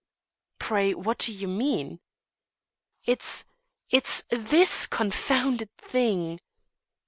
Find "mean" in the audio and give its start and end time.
1.47-1.99